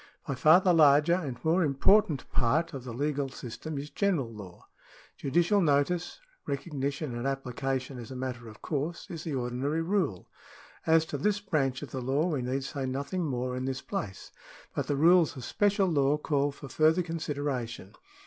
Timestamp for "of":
2.73-2.85, 8.47-8.63, 11.83-11.91, 15.37-15.43